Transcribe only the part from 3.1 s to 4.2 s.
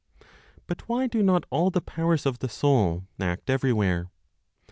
act everywhere?